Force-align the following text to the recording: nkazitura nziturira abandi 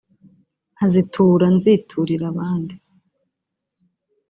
nkazitura 0.73 1.45
nziturira 1.55 2.25
abandi 2.31 2.75